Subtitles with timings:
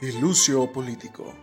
[0.00, 1.34] Ilucio Político.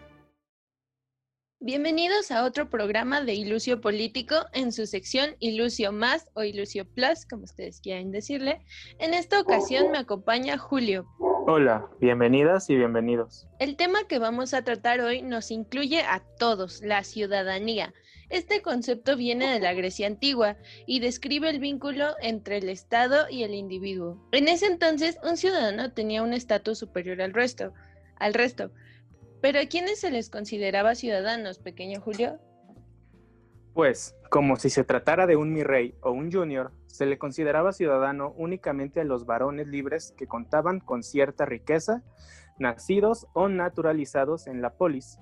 [1.60, 7.26] Bienvenidos a otro programa de Ilucio Político en su sección Ilucio Más o Ilucio Plus,
[7.29, 8.62] como ustedes quieran decirle.
[8.97, 11.05] En esta ocasión me acompaña Julio.
[11.47, 13.46] Hola, bienvenidas y bienvenidos.
[13.60, 17.94] El tema que vamos a tratar hoy nos incluye a todos, la ciudadanía.
[18.30, 20.55] Este concepto viene de la Grecia antigua
[20.88, 24.26] y describe el vínculo entre el Estado y el individuo.
[24.31, 27.73] En ese entonces, un ciudadano tenía un estatus superior al resto
[28.18, 28.72] al resto.
[29.42, 32.40] Pero ¿a quiénes se les consideraba ciudadanos, pequeño Julio?
[33.73, 37.73] Pues, como si se tratara de un mi rey o un junior, se le consideraba
[37.73, 42.02] ciudadano únicamente a los varones libres que contaban con cierta riqueza,
[42.58, 45.20] nacidos o naturalizados en la polis.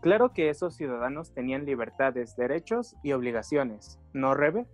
[0.00, 4.66] Claro que esos ciudadanos tenían libertades, derechos y obligaciones, ¿no, Rebe?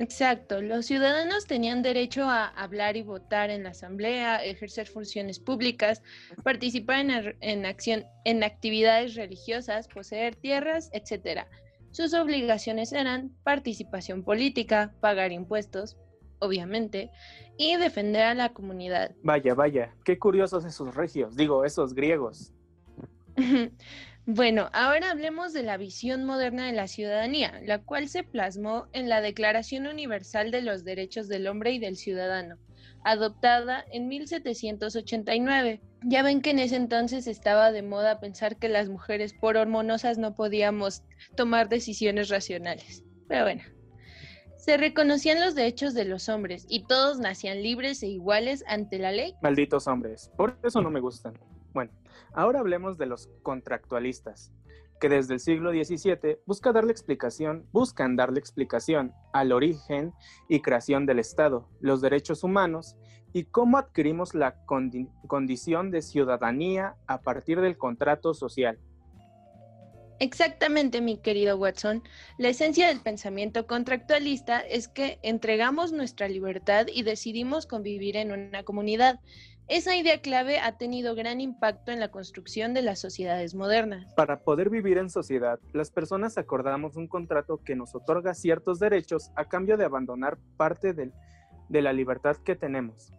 [0.00, 6.02] Exacto, los ciudadanos tenían derecho a hablar y votar en la asamblea, ejercer funciones públicas,
[6.42, 11.42] participar en, acción, en actividades religiosas, poseer tierras, etc.
[11.90, 15.98] Sus obligaciones eran participación política, pagar impuestos,
[16.38, 17.10] obviamente,
[17.58, 19.14] y defender a la comunidad.
[19.22, 22.54] Vaya, vaya, qué curiosos esos regios, digo, esos griegos.
[24.26, 29.08] Bueno, ahora hablemos de la visión moderna de la ciudadanía, la cual se plasmó en
[29.08, 32.56] la Declaración Universal de los Derechos del Hombre y del Ciudadano,
[33.02, 35.80] adoptada en 1789.
[36.04, 40.18] Ya ven que en ese entonces estaba de moda pensar que las mujeres por hormonosas
[40.18, 41.02] no podíamos
[41.34, 43.02] tomar decisiones racionales.
[43.26, 43.62] Pero bueno,
[44.56, 49.12] se reconocían los derechos de los hombres y todos nacían libres e iguales ante la
[49.12, 49.34] ley.
[49.40, 51.34] Malditos hombres, por eso no me gustan.
[51.72, 51.92] Bueno,
[52.32, 54.52] ahora hablemos de los contractualistas,
[55.00, 60.12] que desde el siglo XVII busca darle explicación, buscan darle explicación al origen
[60.48, 62.96] y creación del Estado, los derechos humanos
[63.32, 68.78] y cómo adquirimos la condición de ciudadanía a partir del contrato social.
[70.18, 72.02] Exactamente, mi querido Watson.
[72.36, 78.62] La esencia del pensamiento contractualista es que entregamos nuestra libertad y decidimos convivir en una
[78.62, 79.18] comunidad.
[79.70, 84.12] Esa idea clave ha tenido gran impacto en la construcción de las sociedades modernas.
[84.14, 89.30] Para poder vivir en sociedad, las personas acordamos un contrato que nos otorga ciertos derechos
[89.36, 93.12] a cambio de abandonar parte de la libertad que tenemos.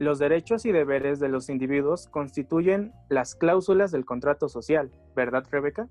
[0.00, 5.88] Los derechos y deberes de los individuos constituyen las cláusulas del contrato social, ¿verdad, Rebeca?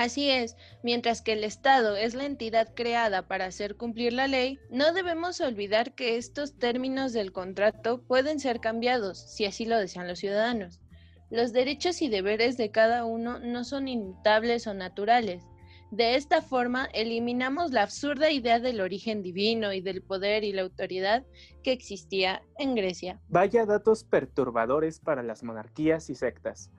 [0.00, 4.58] Así es, mientras que el Estado es la entidad creada para hacer cumplir la ley,
[4.70, 10.08] no debemos olvidar que estos términos del contrato pueden ser cambiados, si así lo desean
[10.08, 10.80] los ciudadanos.
[11.28, 15.44] Los derechos y deberes de cada uno no son inmutables o naturales.
[15.90, 20.62] De esta forma, eliminamos la absurda idea del origen divino y del poder y la
[20.62, 21.26] autoridad
[21.62, 23.20] que existía en Grecia.
[23.28, 26.70] Vaya datos perturbadores para las monarquías y sectas.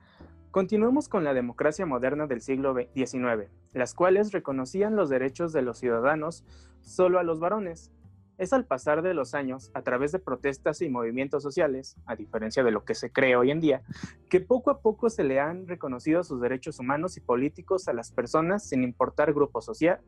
[0.51, 5.77] Continuemos con la democracia moderna del siglo XIX, las cuales reconocían los derechos de los
[5.77, 6.43] ciudadanos
[6.81, 7.89] solo a los varones.
[8.37, 12.65] Es al pasar de los años, a través de protestas y movimientos sociales, a diferencia
[12.65, 13.81] de lo que se cree hoy en día,
[14.29, 18.11] que poco a poco se le han reconocido sus derechos humanos y políticos a las
[18.11, 20.01] personas sin importar grupo social,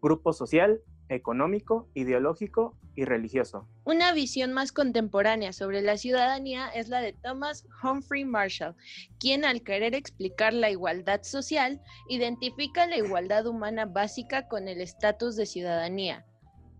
[0.00, 3.68] grupo social, económico, ideológico y religioso.
[3.84, 8.76] Una visión más contemporánea sobre la ciudadanía es la de Thomas Humphrey Marshall,
[9.18, 15.36] quien al querer explicar la igualdad social, identifica la igualdad humana básica con el estatus
[15.36, 16.26] de ciudadanía.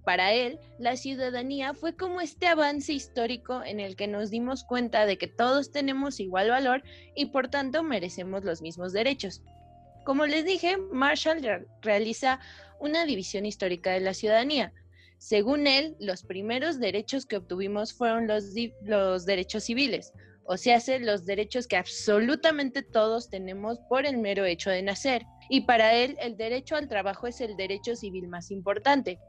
[0.05, 5.05] Para él, la ciudadanía fue como este avance histórico en el que nos dimos cuenta
[5.05, 6.83] de que todos tenemos igual valor
[7.15, 9.43] y por tanto merecemos los mismos derechos.
[10.05, 12.41] Como les dije, Marshall realiza
[12.81, 14.72] una división histórica de la ciudadanía.
[15.19, 21.27] Según él, los primeros derechos que obtuvimos fueron los, los derechos civiles, o sea, los
[21.27, 25.22] derechos que absolutamente todos tenemos por el mero hecho de nacer.
[25.49, 29.21] Y para él, el derecho al trabajo es el derecho civil más importante,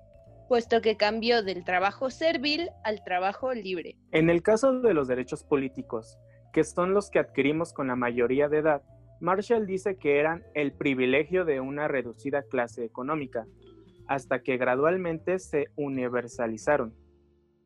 [0.48, 3.98] puesto que cambió del trabajo servil al trabajo libre.
[4.12, 6.18] En el caso de los derechos políticos,
[6.54, 8.82] que son los que adquirimos con la mayoría de edad,
[9.22, 13.46] Marshall dice que eran el privilegio de una reducida clase económica,
[14.08, 16.96] hasta que gradualmente se universalizaron,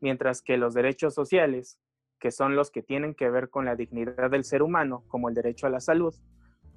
[0.00, 1.80] mientras que los derechos sociales,
[2.20, 5.34] que son los que tienen que ver con la dignidad del ser humano, como el
[5.34, 6.14] derecho a la salud,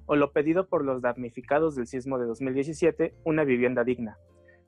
[0.06, 4.16] o lo pedido por los damnificados del sismo de 2017, una vivienda digna,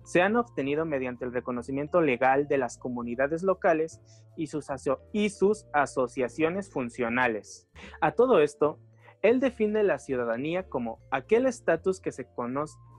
[0.04, 4.00] se han obtenido mediante el reconocimiento legal de las comunidades locales
[4.36, 4.66] y sus,
[5.12, 7.68] y sus asociaciones funcionales.
[8.00, 8.78] A todo esto,
[9.22, 12.26] él define la ciudadanía como aquel estatus que, se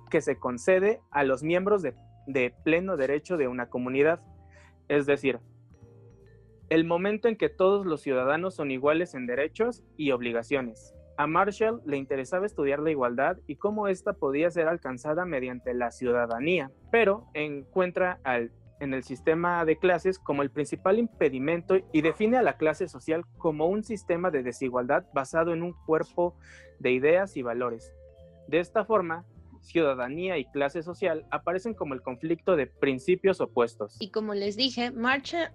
[0.10, 1.94] que se concede a los miembros de,
[2.28, 4.22] de pleno derecho de una comunidad,
[4.88, 5.40] es decir,
[6.70, 11.82] el momento en que todos los ciudadanos son iguales en derechos y obligaciones, A Marshall
[11.86, 17.28] le interesaba estudiar la igualdad y cómo ésta podía ser alcanzada mediante la ciudadanía, pero
[17.36, 18.52] encuentra al,
[18.84, 23.24] en el sistema de clases como el principal impedimento y define a la clase social
[23.38, 26.36] como un sistema de desigualdad basado en un cuerpo
[26.80, 27.94] de ideas y valores.
[28.48, 29.26] De esta forma,
[29.62, 33.96] ciudadanía y clase social aparecen como el conflicto de principios opuestos.
[34.00, 35.52] Y como les dije, Marshall,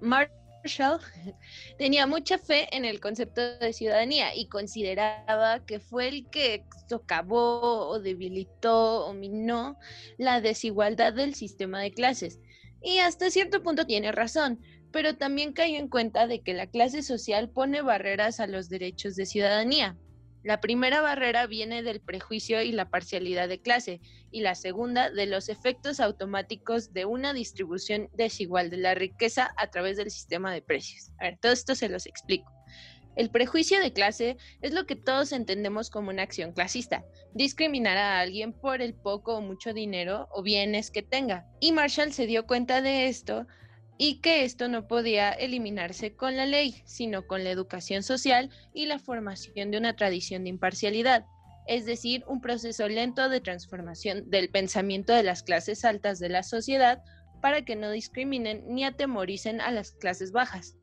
[1.78, 7.88] tenía mucha fe en el concepto de ciudadanía y consideraba que fue el que socavó
[7.88, 9.78] o debilitó o minó
[10.16, 12.40] la desigualdad del sistema de clases.
[12.82, 14.60] Y hasta cierto punto tiene razón,
[14.92, 19.16] pero también cayó en cuenta de que la clase social pone barreras a los derechos
[19.16, 19.96] de ciudadanía.
[20.44, 25.26] La primera barrera viene del prejuicio y la parcialidad de clase, y la segunda de
[25.26, 30.62] los efectos automáticos de una distribución desigual de la riqueza a través del sistema de
[30.62, 31.10] precios.
[31.18, 32.57] A ver, todo esto se los explico.
[33.16, 38.20] El prejuicio de clase es lo que todos entendemos como una acción clasista, discriminar a
[38.20, 41.46] alguien por el poco o mucho dinero o bienes que tenga.
[41.60, 43.46] Y Marshall se dio cuenta de esto
[43.98, 48.86] y que esto no podía eliminarse con la ley, sino con la educación social y
[48.86, 51.26] la formación de una tradición de imparcialidad,
[51.66, 56.44] es decir, un proceso lento de transformación del pensamiento de las clases altas de la
[56.44, 57.02] sociedad
[57.42, 60.76] para que no discriminen ni atemoricen a las clases bajas.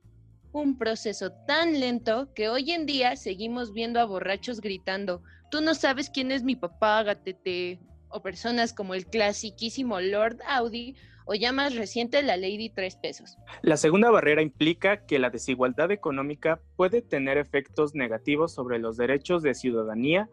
[0.55, 5.21] Un proceso tan lento que hoy en día seguimos viendo a borrachos gritando,
[5.51, 10.95] tú no sabes quién es mi papá, gatete, o personas como el clasiquísimo Lord Audi
[11.25, 13.35] o ya más reciente la Lady Tres Pesos.
[13.63, 19.43] La segunda barrera implica que la desigualdad económica puede tener efectos negativos sobre los derechos
[19.43, 20.29] de ciudadanía,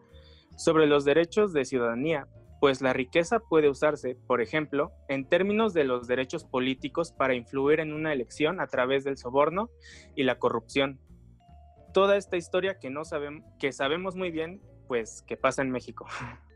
[0.55, 2.29] sobre los derechos de ciudadanía,
[2.63, 7.81] pues la riqueza puede usarse, por ejemplo, en términos de los derechos políticos para influir
[7.81, 9.69] en una elección a través del soborno
[10.15, 10.97] y la corrupción.
[11.93, 16.07] Toda esta historia que no sabemos que sabemos muy bien, pues que pasa en México.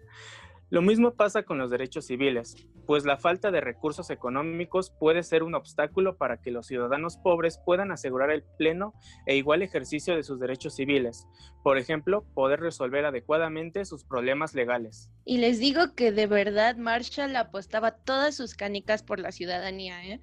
[0.70, 2.56] Lo mismo pasa con los derechos civiles,
[2.86, 7.58] pues la falta de recursos económicos puede ser un obstáculo para que los ciudadanos pobres
[7.66, 8.94] puedan asegurar el pleno
[9.26, 11.26] e igual ejercicio de sus derechos civiles,
[11.64, 15.10] por ejemplo, poder resolver adecuadamente sus problemas legales.
[15.24, 20.20] Y les digo que de verdad Marshall apostaba todas sus canicas por la ciudadanía, ¿eh?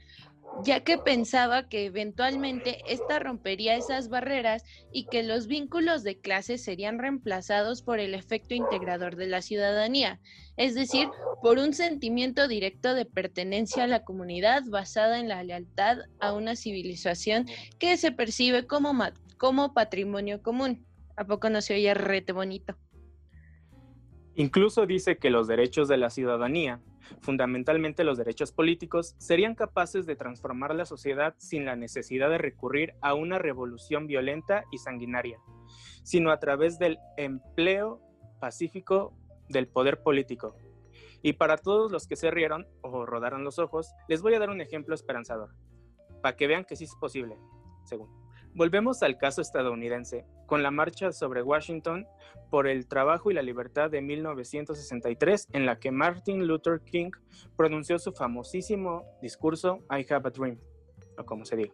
[0.62, 6.58] Ya que pensaba que eventualmente esta rompería esas barreras y que los vínculos de clase
[6.58, 10.20] serían reemplazados por el efecto integrador de la ciudadanía,
[10.56, 11.08] es decir,
[11.42, 16.56] por un sentimiento directo de pertenencia a la comunidad basada en la lealtad a una
[16.56, 17.46] civilización
[17.78, 18.92] que se percibe como,
[19.38, 20.86] como patrimonio común.
[21.16, 22.76] ¿A poco no se oye rete bonito?
[24.36, 26.80] Incluso dice que los derechos de la ciudadanía
[27.20, 32.94] fundamentalmente los derechos políticos, serían capaces de transformar la sociedad sin la necesidad de recurrir
[33.00, 35.38] a una revolución violenta y sanguinaria,
[36.02, 38.00] sino a través del empleo
[38.40, 39.16] pacífico
[39.48, 40.56] del poder político.
[41.22, 44.50] Y para todos los que se rieron o rodaron los ojos, les voy a dar
[44.50, 45.54] un ejemplo esperanzador,
[46.22, 47.38] para que vean que sí es posible,
[47.84, 48.10] según.
[48.54, 52.06] Volvemos al caso estadounidense, con la marcha sobre Washington
[52.50, 57.10] por el trabajo y la libertad de 1963, en la que Martin Luther King
[57.56, 60.58] pronunció su famosísimo discurso I Have a Dream,
[61.18, 61.72] o como se diga.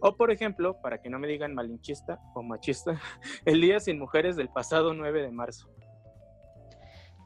[0.00, 3.00] O por ejemplo, para que no me digan malinchista o machista,
[3.44, 5.70] el Día sin Mujeres del pasado 9 de marzo.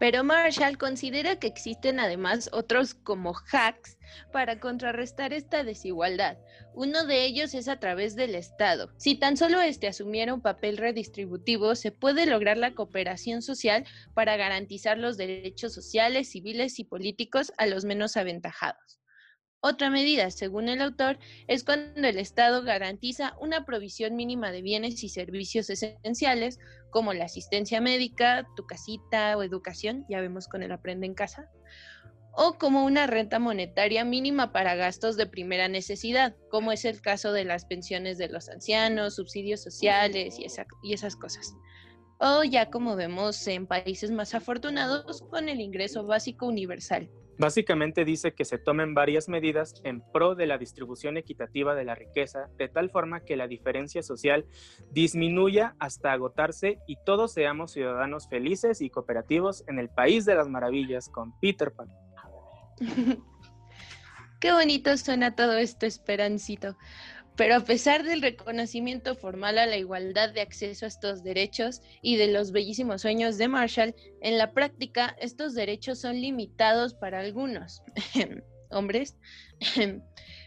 [0.03, 3.99] Pero Marshall considera que existen además otros como hacks
[4.33, 6.39] para contrarrestar esta desigualdad.
[6.75, 8.93] Uno de ellos es a través del Estado.
[8.97, 14.37] Si tan solo este asumiera un papel redistributivo, se puede lograr la cooperación social para
[14.37, 19.02] garantizar los derechos sociales, civiles y políticos a los menos aventajados.
[19.65, 25.05] Otra medida, según el autor, es cuando el Estado garantiza una provisión mínima de bienes
[25.05, 26.59] y servicios esenciales
[26.91, 31.49] como la asistencia médica, tu casita o educación, ya vemos con el aprende en casa,
[32.33, 37.33] o como una renta monetaria mínima para gastos de primera necesidad, como es el caso
[37.33, 40.47] de las pensiones de los ancianos, subsidios sociales y,
[40.83, 41.55] y esas cosas.
[42.19, 47.09] O ya como vemos en países más afortunados con el ingreso básico universal.
[47.39, 51.95] Básicamente dice que se tomen varias medidas en pro de la distribución equitativa de la
[51.95, 54.47] riqueza, de tal forma que la diferencia social
[54.91, 60.49] disminuya hasta agotarse y todos seamos ciudadanos felices y cooperativos en el país de las
[60.49, 61.89] maravillas con Peter Pan.
[64.41, 66.77] Qué bonito suena todo esto, Esperancito.
[67.37, 72.17] Pero a pesar del reconocimiento formal a la igualdad de acceso a estos derechos y
[72.17, 77.83] de los bellísimos sueños de Marshall, en la práctica estos derechos son limitados para algunos
[78.71, 79.17] hombres,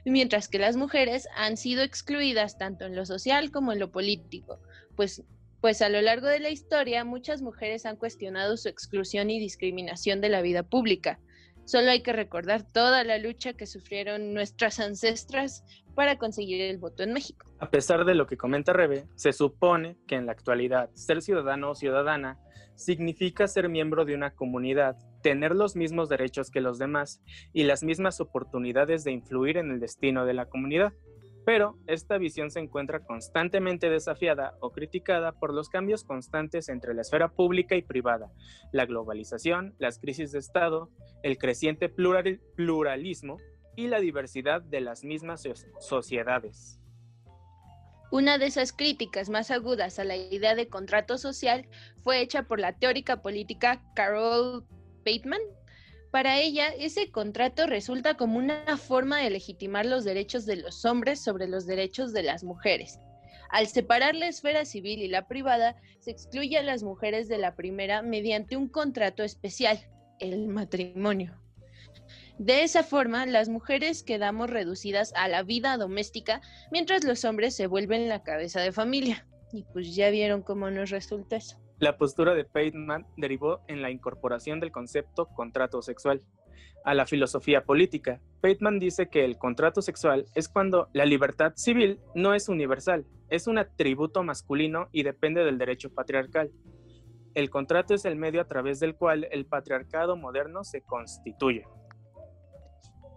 [0.05, 4.61] mientras que las mujeres han sido excluidas tanto en lo social como en lo político,
[4.95, 5.23] pues
[5.65, 10.21] pues a lo largo de la historia muchas mujeres han cuestionado su exclusión y discriminación
[10.21, 11.19] de la vida pública.
[11.65, 15.63] Solo hay que recordar toda la lucha que sufrieron nuestras ancestras
[15.95, 17.47] para conseguir el voto en México.
[17.59, 21.71] A pesar de lo que comenta Rebe, se supone que en la actualidad ser ciudadano
[21.71, 22.39] o ciudadana
[22.75, 27.83] significa ser miembro de una comunidad, tener los mismos derechos que los demás y las
[27.83, 30.93] mismas oportunidades de influir en el destino de la comunidad.
[31.45, 37.01] Pero esta visión se encuentra constantemente desafiada o criticada por los cambios constantes entre la
[37.01, 38.31] esfera pública y privada,
[38.71, 40.89] la globalización, las crisis de Estado,
[41.21, 43.37] el creciente pluralismo
[43.75, 45.43] y la diversidad de las mismas
[45.79, 46.79] sociedades.
[48.11, 51.67] Una de esas críticas más agudas a la idea de contrato social
[52.03, 54.65] fue hecha por la teórica política Carol
[55.05, 55.41] Bateman,
[56.15, 61.21] para ella, ese contrato resulta como una forma de legitimar los derechos de los hombres
[61.21, 63.01] sobre los derechos de las mujeres.
[63.49, 67.57] Al separar la esfera civil y la privada, se excluye a las mujeres de la
[67.57, 69.77] primera mediante un contrato especial,
[70.19, 71.37] el matrimonio.
[72.37, 76.39] De esa forma, las mujeres quedamos reducidas a la vida doméstica,
[76.71, 79.27] mientras los hombres se vuelven la cabeza de familia.
[79.51, 81.64] Y pues ya vieron cómo nos resulta eso.
[81.79, 86.21] La postura de Pateman derivó en la incorporación del concepto contrato sexual
[86.85, 88.21] a la filosofía política.
[88.41, 93.47] Pateman dice que el contrato sexual es cuando la libertad civil no es universal, es
[93.47, 96.51] un atributo masculino y depende del derecho patriarcal.
[97.33, 101.65] El contrato es el medio a través del cual el patriarcado moderno se constituye.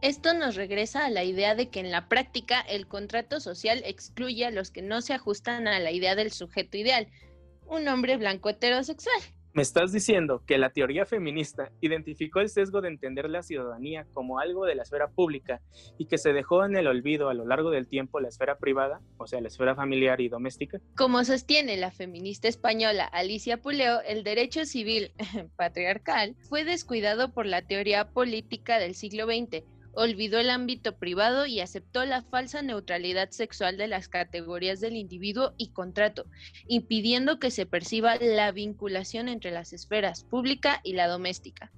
[0.00, 4.46] Esto nos regresa a la idea de que en la práctica el contrato social excluye
[4.46, 7.08] a los que no se ajustan a la idea del sujeto ideal,
[7.68, 9.20] un hombre blanco heterosexual.
[9.54, 14.38] Me estás diciendo que la teoría feminista identificó el sesgo de entender la ciudadanía como
[14.38, 15.60] algo de la esfera pública
[15.98, 19.00] y que se dejó en el olvido a lo largo del tiempo la esfera privada,
[19.16, 20.78] o sea, la esfera familiar y doméstica.
[20.96, 25.12] Como sostiene la feminista española Alicia Puleo, el derecho civil
[25.56, 29.64] patriarcal fue descuidado por la teoría política del siglo XX
[29.98, 35.54] olvidó el ámbito privado y aceptó la falsa neutralidad sexual de las categorías del individuo
[35.58, 36.26] y contrato,
[36.68, 41.72] impidiendo que se perciba la vinculación entre las esferas pública y la doméstica.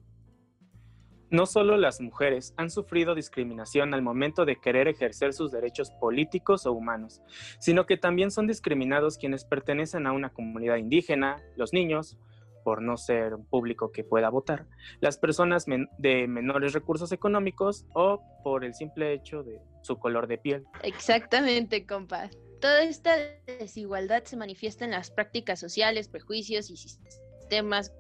[1.31, 6.67] No solo las mujeres han sufrido discriminación al momento de querer ejercer sus derechos políticos
[6.67, 7.23] o humanos,
[7.59, 12.19] sino que también son discriminados quienes pertenecen a una comunidad indígena, los niños,
[12.65, 14.67] por no ser un público que pueda votar,
[15.01, 15.67] las personas
[15.99, 20.65] de menores recursos económicos o por el simple hecho de su color de piel.
[20.83, 22.31] Exactamente, compa.
[22.61, 27.93] Toda esta desigualdad se manifiesta en las prácticas sociales, prejuicios y sistemas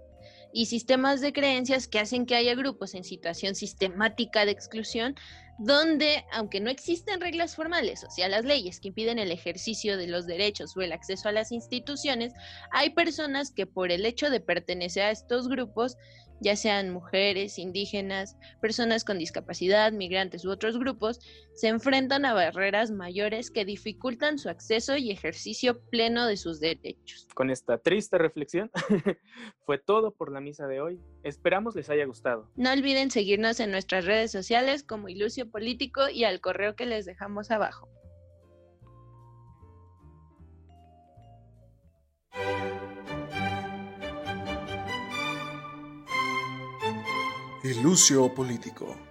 [0.52, 5.14] y sistemas de creencias que hacen que haya grupos en situación sistemática de exclusión
[5.62, 10.06] donde, aunque no existen reglas formales, o sea, las leyes que impiden el ejercicio de
[10.06, 12.32] los derechos o el acceso a las instituciones,
[12.72, 15.98] hay personas que por el hecho de pertenecer a estos grupos
[16.40, 21.20] ya sean mujeres, indígenas, personas con discapacidad, migrantes u otros grupos,
[21.54, 27.28] se enfrentan a barreras mayores que dificultan su acceso y ejercicio pleno de sus derechos.
[27.34, 28.70] Con esta triste reflexión,
[29.66, 31.00] fue todo por la misa de hoy.
[31.22, 32.50] Esperamos les haya gustado.
[32.56, 37.04] No olviden seguirnos en nuestras redes sociales como Ilucio Político y al correo que les
[37.04, 37.88] dejamos abajo.
[47.62, 49.09] Ilusio Político.